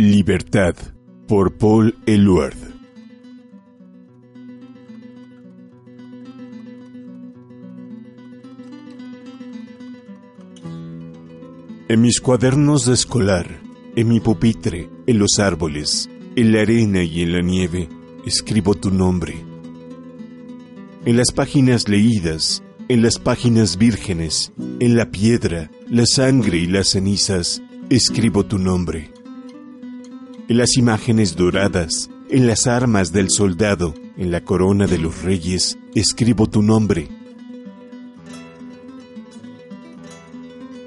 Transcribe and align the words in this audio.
Libertad 0.00 0.76
por 1.26 1.58
Paul 1.58 1.98
Eluard. 2.06 2.54
En 11.88 12.00
mis 12.00 12.20
cuadernos 12.20 12.86
de 12.86 12.94
escolar, 12.94 13.60
en 13.96 14.06
mi 14.06 14.20
pupitre, 14.20 14.88
en 15.08 15.18
los 15.18 15.40
árboles, 15.40 16.08
en 16.36 16.52
la 16.52 16.60
arena 16.60 17.02
y 17.02 17.22
en 17.22 17.32
la 17.32 17.40
nieve, 17.40 17.88
escribo 18.24 18.74
tu 18.74 18.92
nombre. 18.92 19.34
En 21.06 21.16
las 21.16 21.32
páginas 21.32 21.88
leídas, 21.88 22.62
en 22.88 23.02
las 23.02 23.18
páginas 23.18 23.76
vírgenes, 23.76 24.52
en 24.78 24.96
la 24.96 25.10
piedra, 25.10 25.72
la 25.90 26.06
sangre 26.06 26.58
y 26.58 26.68
las 26.68 26.90
cenizas, 26.90 27.60
escribo 27.90 28.46
tu 28.46 28.60
nombre. 28.60 29.10
En 30.48 30.56
las 30.56 30.78
imágenes 30.78 31.36
doradas, 31.36 32.08
en 32.30 32.46
las 32.46 32.66
armas 32.66 33.12
del 33.12 33.28
soldado, 33.28 33.92
en 34.16 34.30
la 34.30 34.44
corona 34.44 34.86
de 34.86 34.96
los 34.96 35.22
reyes, 35.22 35.78
escribo 35.94 36.46
tu 36.46 36.62
nombre. 36.62 37.06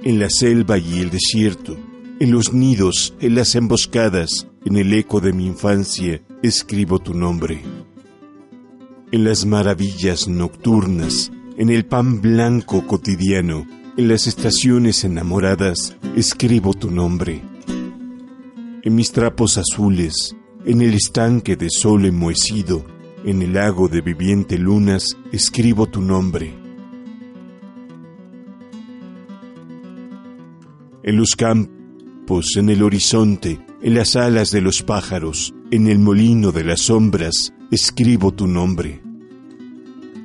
En 0.02 0.20
la 0.20 0.32
selva 0.32 0.80
y 0.80 0.98
el 0.98 1.12
desierto, 1.12 1.78
en 2.20 2.32
los 2.32 2.54
nidos, 2.54 3.14
en 3.20 3.36
las 3.36 3.54
emboscadas, 3.54 4.48
en 4.66 4.78
el 4.78 4.92
eco 4.94 5.22
de 5.22 5.32
mi 5.32 5.46
infancia, 5.46 6.24
escribo 6.41 6.98
tu 6.98 7.13
nombre. 7.13 7.62
En 9.12 9.24
las 9.24 9.46
maravillas 9.46 10.28
nocturnas, 10.28 11.32
en 11.55 11.70
el 11.70 11.85
pan 11.85 12.20
blanco 12.20 12.88
cotidiano, 12.88 13.68
en 13.96 14.07
las 14.07 14.26
estaciones 14.26 15.04
enamoradas, 15.04 15.96
escribo 16.16 16.74
tu 16.74 16.90
nombre. 16.90 17.51
En 18.84 18.96
mis 18.96 19.12
trapos 19.12 19.60
azules, 19.60 20.35
en 20.65 20.82
el 20.82 20.96
estanque 20.96 21.55
de 21.55 21.70
sol 21.70 22.04
enmohecido, 22.04 22.84
en 23.23 23.43
el 23.43 23.54
lago 23.54 23.88
de 23.88 24.01
viviente 24.01 24.57
lunas, 24.57 25.18
escribo 25.32 25.85
tu 25.85 26.01
nombre. 26.01 26.51
En 31.04 31.15
los 31.15 31.35
campos, 31.35 32.57
en 32.57 32.71
el 32.71 32.82
horizonte, 32.82 33.60
en 33.84 33.93
las 33.93 34.15
alas 34.15 34.49
de 34.49 34.62
los 34.62 34.82
pájaros, 34.82 35.54
en 35.70 35.85
el 35.85 35.99
molino 35.99 36.51
de 36.51 36.63
las 36.63 36.82
sombras, 36.82 37.54
escribo 37.70 38.32
tu 38.32 38.48
nombre. 38.48 38.99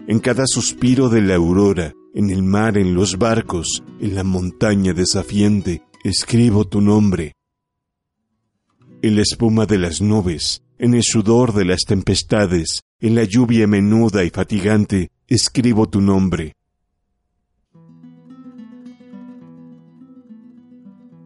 En 0.06 0.18
cada 0.18 0.46
suspiro 0.46 1.10
de 1.10 1.20
la 1.20 1.34
aurora, 1.34 1.92
en 2.14 2.30
el 2.30 2.42
mar, 2.42 2.78
en 2.78 2.94
los 2.94 3.18
barcos, 3.18 3.82
en 4.00 4.14
la 4.14 4.24
montaña 4.24 4.94
desafiante, 4.94 5.82
escribo 6.02 6.64
tu 6.64 6.80
nombre. 6.80 7.34
En 9.06 9.14
la 9.14 9.22
espuma 9.22 9.66
de 9.66 9.78
las 9.78 10.00
nubes, 10.00 10.64
en 10.80 10.92
el 10.92 11.04
sudor 11.04 11.54
de 11.54 11.64
las 11.64 11.82
tempestades, 11.86 12.80
en 12.98 13.14
la 13.14 13.22
lluvia 13.22 13.68
menuda 13.68 14.24
y 14.24 14.30
fatigante, 14.30 15.10
escribo 15.28 15.88
tu 15.88 16.00
nombre. 16.00 16.54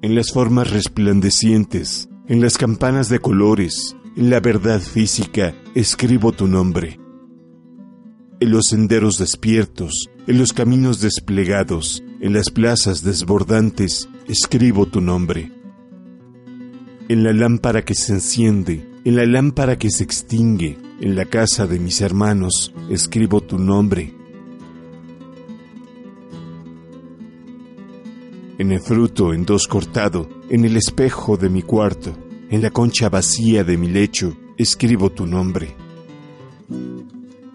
En 0.03 0.15
las 0.15 0.31
formas 0.31 0.71
resplandecientes, 0.71 2.11
en 2.29 2.43
las 2.43 2.59
campanas 2.59 3.09
de 3.09 3.19
colores, 3.19 3.97
en 4.15 4.29
la 4.29 4.41
verdad 4.41 4.83
física, 4.83 5.55
escribo 5.75 6.33
tu 6.33 6.49
nombre. 6.49 7.01
En 8.41 8.51
los 8.51 8.67
senderos 8.67 9.17
despiertos, 9.17 10.11
en 10.27 10.37
los 10.37 10.53
caminos 10.53 11.01
desplegados, 11.01 12.03
en 12.21 12.35
las 12.35 12.51
plazas 12.51 13.03
desbordantes, 13.03 14.07
escribo 14.29 14.85
tu 14.85 15.01
nombre. 15.01 15.60
En 17.11 17.25
la 17.25 17.33
lámpara 17.33 17.85
que 17.85 17.97
se 17.97 18.13
enciende, 18.13 18.89
en 19.05 19.17
la 19.17 19.27
lámpara 19.27 19.77
que 19.77 19.91
se 19.91 20.05
extingue, 20.05 20.79
en 21.01 21.17
la 21.17 21.25
casa 21.25 21.67
de 21.67 21.81
mis 21.81 22.01
hermanos, 22.03 22.73
escribo 22.89 23.41
tu 23.41 23.59
nombre. 23.59 24.15
en 28.59 28.71
el 28.71 28.79
fruto 28.79 29.35
en 29.35 29.45
dos 29.45 29.67
cortado, 29.67 30.29
en 30.51 30.65
el 30.65 30.77
espejo 30.77 31.37
de 31.37 31.49
mi 31.49 31.63
cuarto, 31.63 32.17
en 32.49 32.63
la 32.63 32.71
concha 32.71 33.09
vacía 33.09 33.65
de 33.65 33.77
mi 33.77 33.89
lecho, 33.89 34.37
escribo 34.57 35.11
tu 35.11 35.27
nombre. 35.27 35.75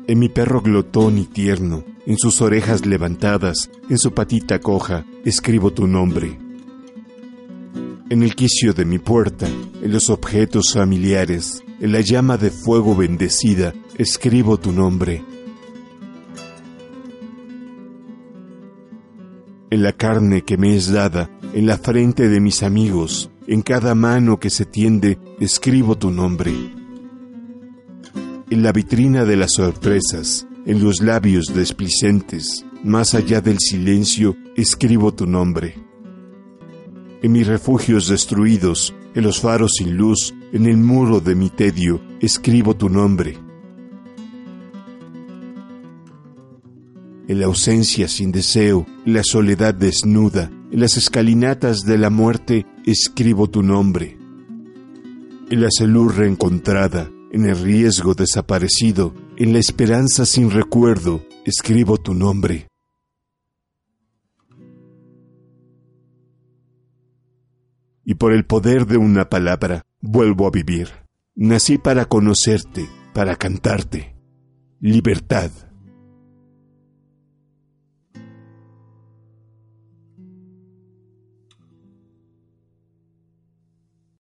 En 0.06 0.20
mi 0.20 0.28
perro 0.28 0.62
glotón 0.62 1.18
y 1.18 1.28
tierno, 1.28 1.86
en 2.06 2.18
sus 2.18 2.42
orejas 2.42 2.86
levantadas, 2.86 3.70
en 3.90 4.00
su 4.00 4.14
patita 4.14 4.60
coja, 4.60 5.06
escribo 5.24 5.72
tu 5.72 5.88
nombre. 5.88 6.45
En 8.10 8.24
el 8.24 8.36
quicio 8.36 8.74
de 8.74 8.86
mi 8.86 9.00
puerta, 9.00 9.48
en 9.48 9.92
los 9.92 10.10
objetos 10.10 10.74
familiares, 10.74 11.64
en 11.80 11.92
la 11.92 12.02
llama 12.02 12.38
de 12.38 12.52
fuego 12.52 12.96
bendecida, 12.96 13.74
escribo 13.98 14.58
tu 14.58 14.72
nombre. 14.72 15.24
en 19.76 19.84
la 19.84 19.92
carne 19.92 20.44
que 20.44 20.58
me 20.58 20.76
es 20.76 20.90
dada, 20.90 21.30
en 21.54 21.66
la 21.68 21.78
frente 21.78 22.30
de 22.30 22.40
mis 22.40 22.64
amigos, 22.64 23.30
en 23.46 23.62
cada 23.62 23.94
mano 23.94 24.40
que 24.40 24.50
se 24.50 24.66
tiende, 24.66 25.20
escribo 25.40 25.98
tu 25.98 26.12
nombre. 26.12 26.54
En 28.50 28.64
la 28.64 28.72
vitrina 28.72 29.26
de 29.26 29.36
las 29.36 29.54
sorpresas, 29.54 30.48
en 30.66 30.82
los 30.82 31.02
labios 31.02 31.48
desplicentes, 31.54 32.66
más 32.86 33.16
allá 33.16 33.42
del 33.42 33.60
silencio, 33.60 34.38
escribo 34.56 35.14
tu 35.14 35.26
nombre. 35.26 35.85
En 37.26 37.32
mis 37.32 37.48
refugios 37.48 38.08
destruidos, 38.08 38.94
en 39.16 39.24
los 39.24 39.42
faros 39.42 39.72
sin 39.80 39.98
luz, 39.98 40.36
en 40.54 40.68
el 40.68 40.78
muro 40.78 41.22
de 41.22 41.34
mi 41.34 41.50
tedio, 41.50 42.00
escribo 42.22 42.76
tu 42.76 42.88
nombre. 42.88 43.40
en 47.28 47.40
la 47.40 47.48
ausencia 47.48 48.08
sin 48.08 48.32
deseo, 48.32 48.86
en 49.08 49.16
la 49.16 49.24
soledad 49.24 49.74
desnuda, 49.74 50.52
en 50.72 50.80
las 50.80 50.98
escalinatas 50.98 51.82
de 51.82 51.98
la 51.98 52.12
muerte, 52.12 52.68
escribo 52.86 53.50
tu 53.50 53.64
nombre. 53.64 54.20
En 55.50 55.62
la 55.62 55.70
salud 55.72 56.12
reencontrada, 56.12 57.10
en 57.32 57.50
el 57.50 57.58
riesgo 57.58 58.14
desaparecido, 58.14 59.16
en 59.38 59.52
la 59.52 59.58
esperanza 59.58 60.28
sin 60.28 60.52
recuerdo, 60.52 61.26
escribo 61.44 61.98
tu 61.98 62.14
nombre. 62.14 62.68
Y 68.06 68.16
por 68.16 68.32
el 68.32 68.46
poder 68.46 68.86
de 68.86 68.98
una 68.98 69.30
palabra, 69.30 69.84
vuelvo 70.00 70.48
a 70.48 70.52
vivir. 70.52 70.90
Nací 71.36 71.78
para 71.78 72.06
conocerte, 72.06 72.88
para 73.14 73.36
cantarte. 73.36 74.16
Libertad. 74.80 75.52